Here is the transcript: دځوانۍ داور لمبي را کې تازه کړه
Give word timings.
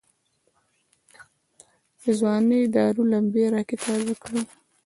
دځوانۍ 2.01 2.61
داور 2.73 3.05
لمبي 3.11 3.43
را 3.53 3.61
کې 3.67 3.75
تازه 3.83 4.13
کړه 4.23 4.41